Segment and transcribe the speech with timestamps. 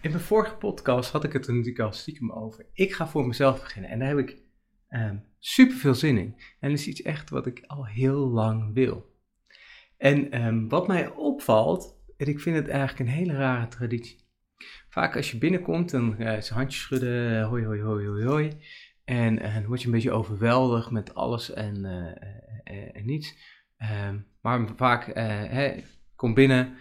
[0.00, 2.66] In mijn vorige podcast had ik het er natuurlijk al stiekem over.
[2.72, 4.36] Ik ga voor mezelf beginnen en daar heb ik
[4.90, 6.34] um, super veel zin in.
[6.60, 9.14] En dat is iets echt wat ik al heel lang wil.
[9.96, 14.18] En ehm, wat mij opvalt, en ik vind het eigenlijk een hele rare traditie.
[14.88, 18.52] Vaak als je binnenkomt, dan uh, is handjes schudden, hoi, hoi, hoi, hoi, hoi.
[19.04, 23.36] En, en dan word je een beetje overweldigd met alles en, uh, en niets.
[24.08, 25.82] Um, maar vaak, hè,
[26.16, 26.76] kom binnen,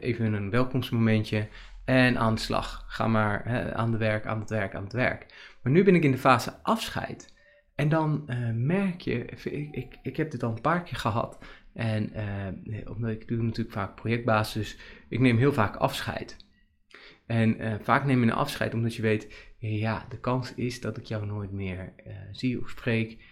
[0.00, 1.48] even een welkomstmomentje
[1.84, 2.84] en aan de slag.
[2.86, 5.26] Ga maar hè, aan de werk, aan het werk, aan het werk.
[5.62, 7.32] Maar nu ben ik in de fase afscheid.
[7.74, 11.44] En dan uh, merk je, ik, ik, ik heb dit al een paar keer gehad.
[11.72, 12.12] En
[12.66, 16.36] uh, omdat ik doe natuurlijk vaak projectbasis, ik neem heel vaak afscheid.
[17.26, 20.96] En uh, vaak neem je een afscheid omdat je weet, ja, de kans is dat
[20.96, 21.92] ik jou nooit meer
[22.30, 23.22] zie of spreek.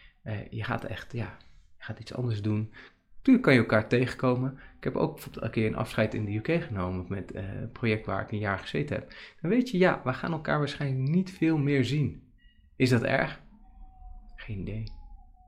[0.50, 1.36] je gaat echt, ja,
[1.78, 2.72] je gaat iets anders doen.
[3.22, 4.58] Natuurlijk kan je elkaar tegenkomen.
[4.76, 7.72] Ik heb ook bijvoorbeeld een keer een afscheid in de UK genomen met uh, een
[7.72, 9.14] project waar ik een jaar gezeten heb.
[9.40, 12.22] Dan weet je, ja, we gaan elkaar waarschijnlijk niet veel meer zien.
[12.76, 13.40] Is dat erg?
[14.36, 14.84] Geen idee.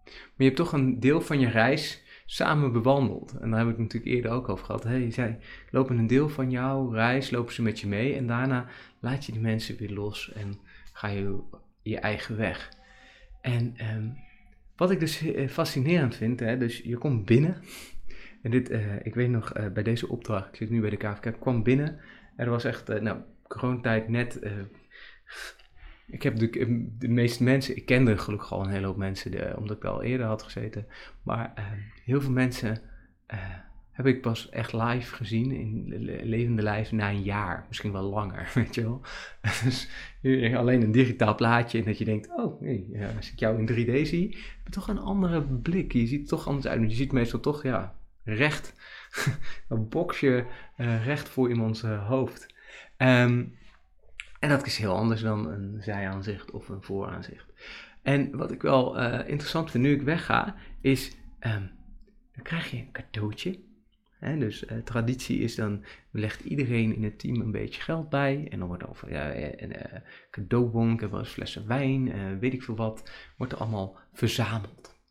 [0.04, 3.38] Maar je hebt toch een deel van je reis samen bewandeld.
[3.40, 4.84] En daar heb ik natuurlijk eerder ook over gehad.
[4.84, 5.38] hey, zij
[5.70, 8.14] lopen een deel van jouw reis, lopen ze met je mee.
[8.14, 8.66] En daarna
[9.00, 10.54] laat je die mensen weer los en
[10.92, 11.42] ga je
[11.82, 12.68] je eigen weg.
[13.40, 14.16] En um,
[14.76, 17.62] wat ik dus eh, fascinerend vind, hè, dus je komt binnen.
[18.42, 20.96] En dit, uh, ik weet nog, uh, bij deze opdracht, ik zit nu bij de
[20.96, 21.98] KVK, ik kwam binnen.
[22.36, 24.40] Er was echt, uh, nou, coronatijd net.
[26.06, 26.48] ik heb de,
[26.98, 30.02] de meeste mensen, ik kende gelukkig al een hele hoop mensen, de, omdat ik al
[30.02, 30.86] eerder had gezeten.
[31.22, 31.52] Maar
[32.04, 32.80] heel veel mensen
[33.94, 35.84] heb ik pas echt live gezien, in
[36.22, 37.64] levende lijf, na een jaar.
[37.68, 39.00] Misschien wel langer, weet je wel.
[39.64, 39.88] Dus
[40.54, 44.08] alleen een digitaal plaatje en dat je denkt, oh, ja, als ik jou in 3D
[44.08, 45.92] zie, heb je toch een andere blik.
[45.92, 46.90] Je ziet er toch anders uit.
[46.90, 48.74] Je ziet meestal toch, ja, recht,
[49.68, 50.46] een boxje
[50.78, 52.54] uh, recht voor iemands uh, hoofd.
[52.98, 53.56] Um,
[54.38, 57.52] en dat is heel anders dan een zijaanzicht of een vooraanzicht.
[58.02, 61.70] En wat ik wel interessant vind nu ik wegga, is, um,
[62.34, 63.58] dan krijg je een cadeautje
[64.32, 68.46] dus uh, traditie is dan, legt iedereen in het team een beetje geld bij.
[68.50, 72.62] En dan wordt er over ja, een uh, cadeaubon, wel eens flessen wijn, weet ik
[72.62, 75.02] veel wat, wordt er allemaal verzameld.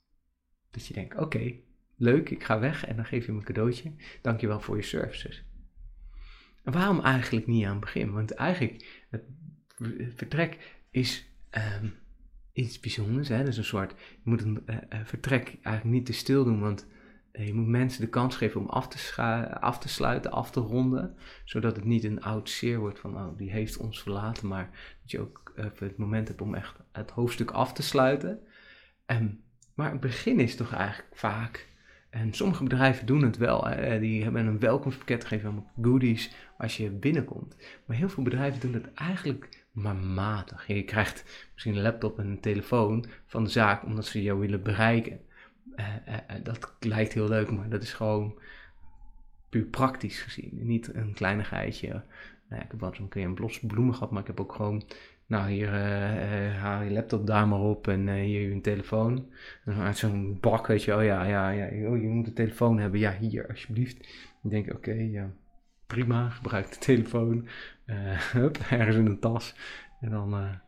[0.71, 1.53] Dat je denkt, oké,
[1.95, 3.93] leuk, ik ga weg en dan geef je me een cadeautje.
[4.21, 5.45] Dankjewel voor je services.
[6.63, 8.11] En waarom eigenlijk niet aan het begin?
[8.11, 9.23] Want eigenlijk, het
[10.15, 11.25] vertrek is
[11.81, 11.93] um,
[12.53, 13.27] iets bijzonders.
[13.27, 13.43] Hè?
[13.43, 14.63] Dus een soort, je moet een
[15.03, 16.87] vertrek eigenlijk niet te stil doen, want
[17.33, 19.21] je moet mensen de kans geven om af te,
[19.59, 21.17] af te sluiten, af te ronden.
[21.43, 24.47] Zodat het niet een oud zeer wordt van, oh, die heeft ons verlaten.
[24.47, 24.69] Maar
[25.01, 28.39] dat je ook even het moment hebt om echt het hoofdstuk af te sluiten.
[29.05, 31.71] En, maar het begin is toch eigenlijk vaak...
[32.09, 33.67] En sommige bedrijven doen het wel.
[33.67, 33.99] Hè.
[33.99, 37.55] Die hebben een welkomstpakket gegeven, goodies als je binnenkomt.
[37.85, 40.67] Maar heel veel bedrijven doen het eigenlijk maar matig.
[40.67, 44.63] Je krijgt misschien een laptop en een telefoon van de zaak omdat ze jou willen
[44.63, 45.19] bereiken.
[45.75, 48.39] Uh, uh, dat lijkt heel leuk, maar dat is gewoon
[49.49, 50.49] puur praktisch gezien.
[50.51, 51.87] Niet een kleinigheidje.
[52.49, 54.83] Nou, ik heb wat een keer een blos bloemen gehad, maar ik heb ook gewoon.
[55.25, 55.69] Nou, hier
[56.51, 59.31] haal je laptop daar maar op en hier je telefoon.
[59.65, 62.99] Uit zo'n bak, weet je, oh ja, ja, ja, oh, je moet een telefoon hebben.
[62.99, 63.97] Ja, hier, alsjeblieft.
[64.41, 65.31] Dan denk ik, oké, ja,
[65.87, 67.47] prima, gebruik de telefoon.
[68.69, 69.55] ergens in een tas.
[70.01, 70.59] En dan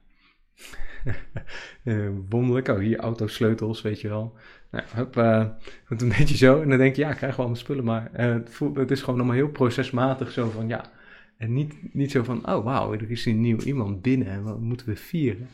[1.84, 2.68] uh, wonderlijk.
[2.68, 4.36] Oh, hier autosleutels, weet je wel.
[4.72, 5.46] Nou, hup, uh,
[5.88, 6.62] een beetje zo.
[6.62, 7.84] En dan denk je, ja, ik krijg wel mijn spullen.
[7.84, 8.38] Maar uh,
[8.76, 10.92] het, is gewoon allemaal heel procesmatig zo van, ja.
[11.38, 14.60] En niet, niet zo van, oh wauw, er is een nieuw iemand binnen en wat
[14.60, 15.48] moeten we vieren.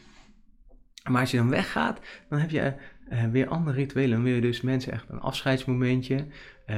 [1.09, 2.73] Maar als je dan weggaat, dan heb je
[3.31, 4.11] weer andere rituelen.
[4.11, 6.25] Dan wil je dus mensen echt een afscheidsmomentje.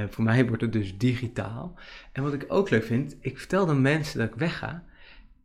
[0.10, 1.80] voor mij wordt het dus digitaal.
[2.12, 4.84] En wat ik ook leuk vind, ik vertel dan mensen dat ik wegga.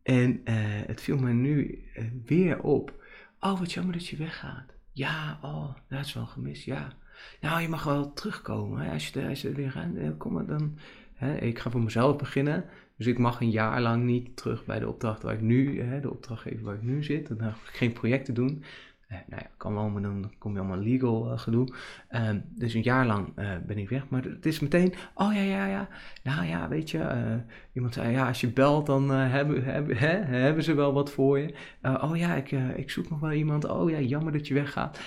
[0.03, 0.41] En
[0.87, 1.83] het viel me nu
[2.25, 2.99] weer op
[3.39, 4.73] Oh, wat jammer dat je weggaat.
[4.91, 6.93] Ja, oh, dat is wel gemist, ja.
[7.41, 8.81] Nou, je mag wel terugkomen.
[8.81, 8.91] Hè?
[8.91, 10.77] Als, je, als je weer gaat, eh, kom maar dan.
[11.13, 11.37] Hè?
[11.37, 12.65] Ik ga voor mezelf beginnen.
[12.97, 15.99] Dus ik mag een jaar lang niet terug bij de opdracht waar ik nu, hè,
[15.99, 17.27] de opdrachtgever waar ik nu zit.
[17.27, 18.63] Dan ga ik geen projecten doen.
[19.09, 21.67] Eh, nou ja, kan wel, maar dan kom je allemaal legal uh, gedoe.
[22.11, 24.09] Uh, dus een jaar lang uh, ben ik weg.
[24.09, 25.87] Maar het is meteen, oh ja, ja, ja.
[26.23, 27.41] Nou ja, weet je,
[27.73, 31.39] iemand zei, ja, als je belt, dan hebben, hebben, hè, hebben ze wel wat voor
[31.39, 31.53] je.
[31.81, 33.65] oh ja, ik, ik zoek nog wel iemand.
[33.65, 34.99] Oh ja, jammer dat je weggaat.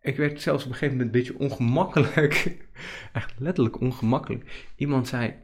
[0.00, 2.66] Ik werd zelfs op een gegeven moment een beetje ongemakkelijk.
[3.12, 4.72] Echt letterlijk ongemakkelijk.
[4.76, 5.34] Iemand zei,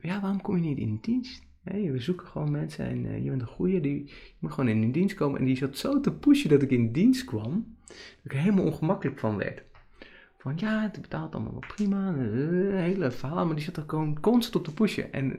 [0.00, 1.43] ja, waarom kom je niet in dienst?
[1.64, 5.14] We zoeken gewoon mensen en uh, je bent een goeie, die moet gewoon in dienst
[5.14, 5.38] komen.
[5.38, 8.64] En die zat zo te pushen dat ik in dienst kwam, dat ik er helemaal
[8.64, 9.62] ongemakkelijk van werd.
[10.38, 12.08] van ja, het betaalt allemaal wel prima.
[12.08, 15.12] Een hele verhaal, maar die zat er gewoon constant op te pushen.
[15.12, 15.38] En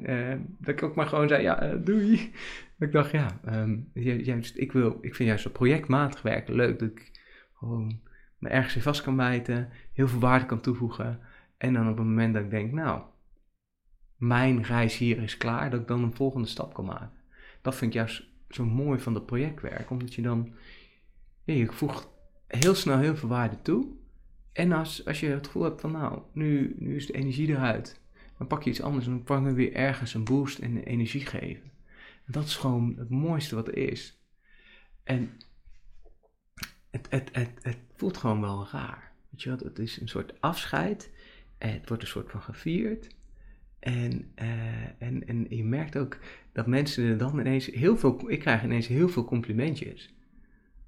[0.59, 2.31] dat ik ook maar gewoon zei, ja, doei.
[2.77, 6.79] Dat ik dacht, ja, um, juist, ik, wil, ik vind juist dat projectmatig werken leuk.
[6.79, 7.11] Dat ik
[7.53, 7.99] gewoon
[8.37, 11.19] me ergens in vast kan bijten, heel veel waarde kan toevoegen.
[11.57, 13.01] En dan op het moment dat ik denk, nou,
[14.15, 17.11] mijn reis hier is klaar, dat ik dan een volgende stap kan maken.
[17.61, 20.53] Dat vind ik juist zo mooi van dat projectwerk, omdat je dan,
[21.43, 22.07] je voegt
[22.47, 23.87] heel snel heel veel waarde toe.
[24.51, 28.01] En als, als je het gevoel hebt van, nou, nu, nu is de energie eruit,
[28.37, 31.25] dan pak je iets anders en dan kan je weer ergens een boost en energie
[31.25, 31.71] geven.
[32.25, 34.19] En dat is gewoon het mooiste wat er is.
[35.03, 35.31] En
[36.89, 39.11] het, het, het, het voelt gewoon wel raar.
[39.29, 39.59] Weet je wat?
[39.59, 41.11] Het is een soort afscheid.
[41.57, 43.15] Het wordt een soort van gevierd.
[43.85, 46.17] En, uh, en, en je merkt ook
[46.51, 48.31] dat mensen er dan ineens heel veel.
[48.31, 50.13] Ik krijg ineens heel veel complimentjes.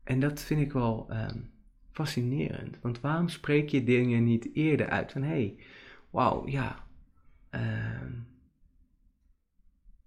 [0.04, 1.50] En dat vind ik wel um,
[1.92, 2.80] fascinerend.
[2.82, 5.12] Want waarom spreek je dingen niet eerder uit?
[5.12, 5.56] Van hé, hey,
[6.10, 6.88] wauw, ja.
[7.52, 7.62] Uh,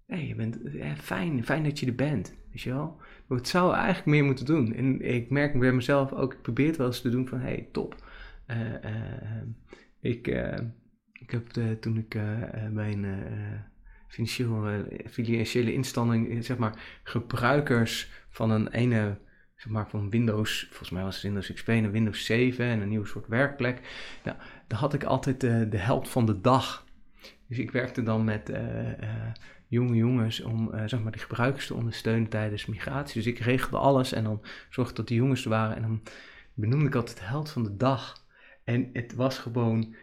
[0.05, 2.35] hey, je bent eh, fijn, fijn dat je er bent.
[2.51, 3.01] Weet je wel?
[3.27, 4.73] Het zou eigenlijk meer moeten doen.
[4.73, 7.47] En ik merk bij mezelf ook, ik probeer het wel eens te doen van hé,
[7.47, 7.95] hey, top.
[8.47, 8.57] Uh,
[9.99, 10.27] ik,
[11.31, 12.09] ik heb toen ik
[12.73, 13.05] bij een
[14.07, 19.17] financiële, financiële instelling, zeg maar, gebruikers van een ene
[19.55, 22.89] zeg maar van Windows, volgens mij was het Windows XP en Windows 7 en een
[22.89, 23.81] nieuwe soort werkplek.
[24.23, 24.37] Nou,
[24.67, 26.85] daar had ik altijd de, helft van de dag.
[27.47, 28.51] Dus ik werkte dan met
[29.67, 33.23] jonge jongens om zeg maar, die gebruikers te ondersteunen tijdens migratie.
[33.23, 35.75] Dus ik regelde alles en dan zorgde dat die jongens er waren.
[35.75, 36.01] En dan
[36.53, 38.25] benoemde ik altijd de held van de dag.
[38.63, 39.95] En het was gewoon.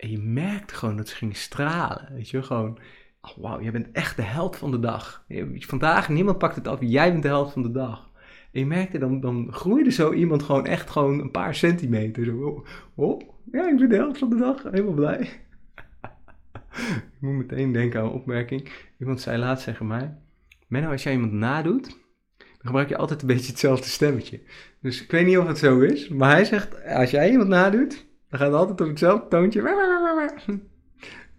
[0.00, 2.08] En je merkte gewoon dat ze gingen stralen.
[2.12, 2.78] Weet je, gewoon.
[3.20, 5.24] Oh, wauw, jij bent echt de held van de dag.
[5.58, 8.10] Vandaag, niemand pakt het af, jij bent de held van de dag.
[8.52, 12.24] En je merkte, dan, dan groeide zo iemand gewoon echt gewoon een paar centimeter.
[12.24, 13.20] Zo, oh, oh
[13.52, 14.62] ja, ik ben de held van de dag.
[14.62, 15.20] Helemaal blij.
[16.86, 18.70] ik moet meteen denken aan een opmerking.
[18.98, 20.16] Iemand zei laatst tegen mij,
[20.68, 21.84] Menno, als jij iemand nadoet,
[22.36, 24.40] dan gebruik je altijd een beetje hetzelfde stemmetje.
[24.80, 28.08] Dus ik weet niet of het zo is, maar hij zegt, als jij iemand nadoet,
[28.30, 29.62] dan gaat het altijd op hetzelfde toontje.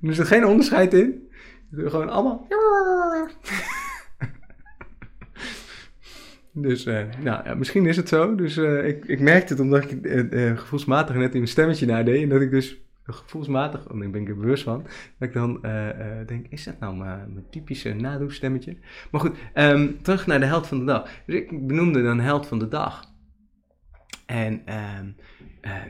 [0.01, 1.29] Er zit geen onderscheid in.
[1.71, 2.47] Gewoon allemaal.
[6.53, 8.35] Dus uh, nou, ja, misschien is het zo.
[8.35, 12.23] Dus uh, ik, ik merkte het omdat ik uh, gevoelsmatig net in mijn stemmetje nadeed.
[12.23, 14.83] En dat ik dus gevoelsmatig, en ik ben er bewust van,
[15.17, 15.61] dat ik dan
[16.25, 18.77] denk, is dat nou mijn, typische nadoestemmetje?
[19.11, 21.09] Maar goed, um, terug naar de held van de dag.
[21.25, 23.10] Dus ik benoemde dan held van de dag.
[24.31, 25.15] En um,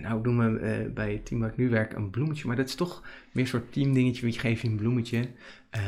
[0.02, 2.76] nou doen we bij het team waar ik nu werk een bloemetje, maar dat is
[2.76, 3.02] toch
[3.32, 5.18] meer een soort teamdingetje, je geeft je een bloemetje.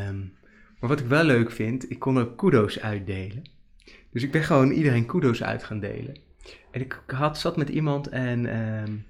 [0.09, 0.33] Um,
[0.79, 3.41] maar wat ik wel leuk vind, ik kon ook kudo's uitdelen.
[4.11, 6.15] Dus ik ben gewoon iedereen kudo's uit gaan delen.
[6.71, 9.05] En ik had, zat met iemand en um,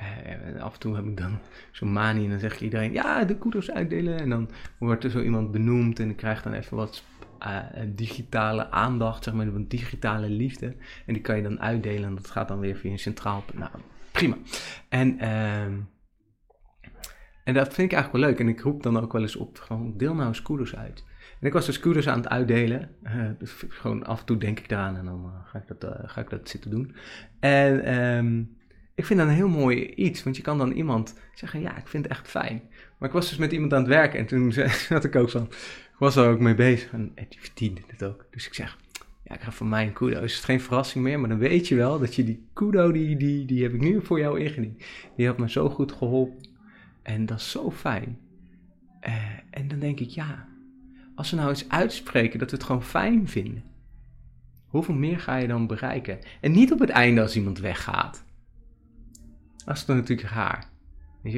[0.00, 1.38] uh, af en toe heb ik dan
[1.72, 4.18] zo'n manie en dan zeg je iedereen, ja, de kudo's uitdelen.
[4.18, 7.04] En dan wordt er zo iemand benoemd en ik krijg dan even wat
[7.46, 10.66] uh, digitale aandacht, zeg maar, een digitale liefde.
[11.06, 13.44] En die kan je dan uitdelen en dat gaat dan weer via een centraal...
[13.54, 13.70] Nou,
[14.12, 14.36] prima.
[14.88, 15.16] En...
[15.20, 15.62] Uh,
[17.44, 18.40] en dat vind ik eigenlijk wel leuk.
[18.40, 21.04] En ik roep dan ook wel eens op, gewoon deel nou kudos uit.
[21.40, 22.90] En ik was dus kudos aan het uitdelen.
[23.04, 26.10] Uh, dus gewoon af en toe denk ik eraan en dan uh, ga, ik dat,
[26.10, 26.96] ga ik dat zitten doen.
[27.40, 28.56] En um,
[28.96, 31.88] ik vind dat een heel mooi iets, want je kan dan iemand zeggen, ja, ik
[31.88, 32.62] vind het echt fijn.
[32.98, 34.52] Maar ik was dus met iemand aan het werken en toen
[34.88, 35.48] zat ik ook van,
[35.96, 38.26] ik was er ook mee bezig en die verdiende het ook.
[38.30, 38.78] Dus ik zeg,
[39.22, 40.22] ja, ik ga van mij een kudo.
[40.22, 43.16] Is het geen verrassing meer, maar dan weet je wel dat je die kudo, die,
[43.16, 44.84] die, die heb ik nu voor jou ingediend.
[45.16, 46.48] Die had me zo goed geholpen.
[47.02, 48.18] En dat is zo fijn.
[49.06, 49.14] Uh,
[49.50, 50.48] en dan denk ik, ja,
[51.14, 53.64] als we nou eens uitspreken dat we het gewoon fijn vinden,
[54.66, 56.18] hoeveel meer ga je dan bereiken?
[56.40, 58.24] En niet op het einde als iemand weggaat.
[59.64, 60.68] Dat is dan natuurlijk raar.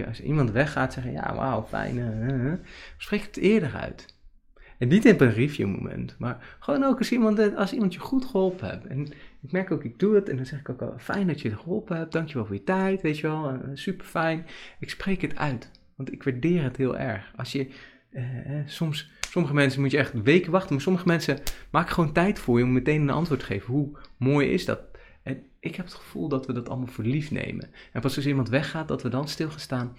[0.06, 2.52] Als iemand weggaat, zeggen, ja, wauw, fijn, uh,
[2.96, 4.16] spreek het eerder uit.
[4.78, 8.24] En niet in een review moment, maar gewoon ook als iemand, als iemand je goed
[8.24, 8.86] geholpen hebt.
[8.86, 9.06] En
[9.40, 11.48] ik merk ook, ik doe het en dan zeg ik ook al, fijn dat je
[11.48, 14.46] het geholpen hebt, dankjewel voor je tijd, weet je wel, uh, super fijn.
[14.80, 17.32] Ik spreek het uit, want ik waardeer het heel erg.
[17.36, 17.68] Als je,
[18.10, 18.22] uh,
[18.66, 21.38] soms, sommige mensen moet je echt weken wachten, maar sommige mensen
[21.70, 23.72] maken gewoon tijd voor je om meteen een antwoord te geven.
[23.72, 24.80] Hoe mooi is dat?
[25.22, 27.70] En ik heb het gevoel dat we dat allemaal voor lief nemen.
[27.92, 29.96] En pas als iemand weggaat, dat we dan stilgestaan,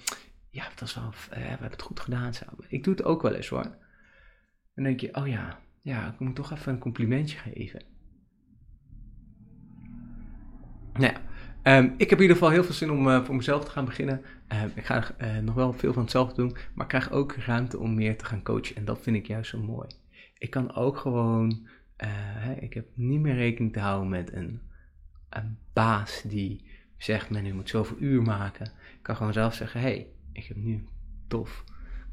[0.49, 2.33] ja, dat is wel, we hebben het goed gedaan.
[2.33, 2.43] Zo.
[2.67, 3.75] Ik doe het ook wel eens hoor.
[4.79, 7.81] Dan denk je, oh ja, ja, ik moet toch even een complimentje geven.
[10.93, 11.21] Nou ja,
[11.77, 13.85] um, ik heb in ieder geval heel veel zin om uh, voor mezelf te gaan
[13.85, 14.21] beginnen.
[14.53, 17.79] Uh, ik ga uh, nog wel veel van hetzelfde doen, maar ik krijg ook ruimte
[17.79, 18.75] om meer te gaan coachen.
[18.75, 19.87] En dat vind ik juist zo mooi.
[20.37, 21.67] Ik kan ook gewoon,
[21.97, 24.61] hè, ik heb niet meer rekening te houden met een,
[25.29, 26.65] een baas die
[26.97, 28.65] zegt, men, u moet zoveel uur maken.
[28.65, 30.87] Ik kan gewoon zelf zeggen, hey, ik heb nu
[31.27, 31.63] tof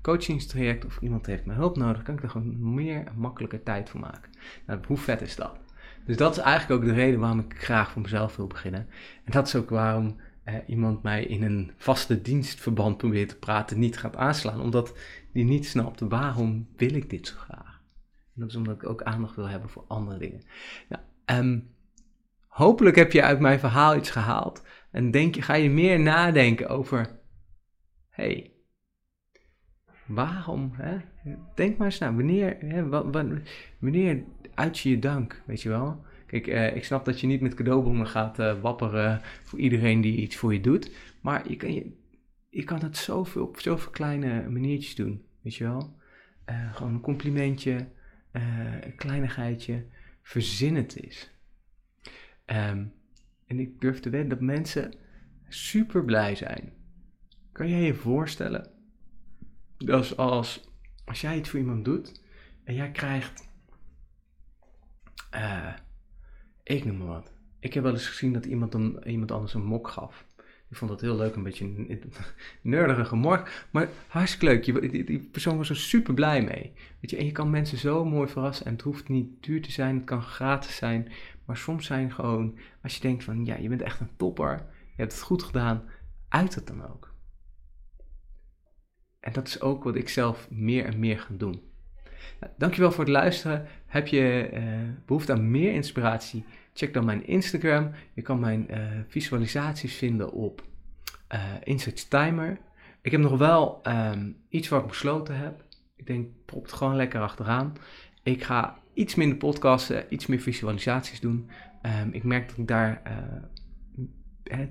[0.06, 3.90] coachingstraject of iemand heeft mijn hulp nodig, kan ik er gewoon meer en makkelijker tijd
[3.90, 4.30] voor maken.
[4.66, 5.58] Nou, hoe vet is dat?
[6.04, 8.88] Dus dat is eigenlijk ook de reden waarom ik graag voor mezelf wil beginnen.
[9.25, 13.78] En dat is ook waarom eh, iemand mij in een vaste dienstverband probeert te praten
[13.78, 14.60] niet gaat aanslaan.
[14.60, 14.98] Omdat
[15.32, 17.82] die niet snapt waarom wil ik dit zo graag.
[18.34, 20.42] En dat is omdat ik ook aandacht wil hebben voor andere dingen.
[20.88, 21.02] Nou,
[21.44, 21.75] um,
[22.46, 24.62] hopelijk heb je uit mijn verhaal iets gehaald.
[24.90, 27.20] En denk je, ga je meer nadenken over...
[28.10, 28.55] hey,
[30.06, 30.72] waarom?
[30.75, 30.96] Hè?
[31.54, 32.14] Denk maar eens na.
[32.14, 32.88] Wanneer, hè,
[33.78, 36.04] wanneer uit je je dank, weet je wel?
[36.26, 40.16] Kijk, eh, ik snap dat je niet met cadeaubonnen gaat uh, wapperen voor iedereen die
[40.16, 40.90] iets voor je doet.
[41.20, 41.94] Maar je kan,
[42.48, 45.96] je, kan het zoveel, op zoveel kleine maniertjes doen, weet je wel?
[46.50, 47.88] Uh, gewoon een complimentje,
[48.32, 49.84] een kleinigheidje,
[50.22, 51.30] verzin het is.
[52.46, 52.92] Um,
[53.46, 54.94] en ik durf te weten dat mensen
[55.48, 56.72] super blij zijn.
[57.52, 58.70] Kan jij je voorstellen
[59.78, 60.68] dat als,
[61.04, 62.23] als jij iets voor iemand doet
[62.64, 63.49] en jij krijgt
[65.35, 65.73] uh,
[66.62, 67.33] ik noem maar wat.
[67.61, 70.25] Ik heb wel eens gezien dat iemand, een, iemand anders een mok gaf.
[70.68, 72.02] Ik vond dat heel leuk, een beetje een
[72.62, 73.49] nerdige mok.
[73.71, 74.64] Maar hartstikke leuk.
[74.64, 76.73] Die, die, persoon was er super blij mee.
[77.00, 78.66] Weet je, en je kan mensen zo mooi verrassen.
[78.66, 81.12] En het hoeft niet duur te zijn, het kan gratis zijn.
[81.45, 84.66] Maar soms zijn gewoon, als je denkt van, ja, je bent echt een topper.
[84.87, 85.85] Je hebt het goed gedaan.
[86.28, 87.14] Uit het dan ook.
[89.26, 91.62] En dat is ook wat ik zelf meer en meer ga doen.
[92.40, 93.66] Nou, dankjewel voor het luisteren.
[93.87, 94.62] Heb je uh,
[95.06, 96.45] behoefte aan meer inspiratie?
[96.75, 97.90] Check dan mijn Instagram.
[98.12, 98.78] Je kan mijn uh,
[99.09, 100.62] visualisaties vinden op
[101.35, 102.59] uh, Insights Timer.
[103.02, 105.64] Ik heb nog wel um, iets wat ik besloten heb.
[105.97, 107.73] Ik denk, prop het gewoon lekker achteraan.
[108.23, 111.50] Ik ga iets minder podcasten, iets meer visualisaties doen.
[112.02, 113.02] Um, ik merk dat ik daar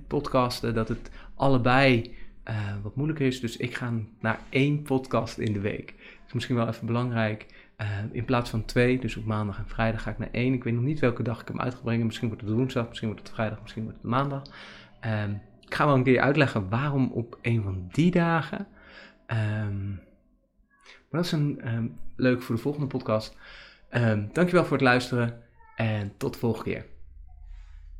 [0.07, 2.15] podcasten, dat het allebei
[2.83, 3.39] wat moeilijker is.
[3.39, 5.87] Dus ik ga naar één podcast in de week.
[5.97, 7.45] Dat is misschien wel even belangrijk.
[7.77, 10.53] Uh, in plaats van twee, dus op maandag en vrijdag ga ik naar één.
[10.53, 12.05] Ik weet nog niet welke dag ik hem uit ga brengen.
[12.05, 14.41] Misschien wordt het woensdag, misschien wordt het vrijdag, misschien wordt het maandag.
[15.05, 18.67] Um, ik ga wel een keer uitleggen waarom op een van die dagen.
[19.27, 19.99] Um,
[20.85, 23.37] maar dat is een um, leuk voor de volgende podcast.
[24.31, 25.41] dankjewel voor het luisteren
[25.75, 26.85] en tot de volgende keer.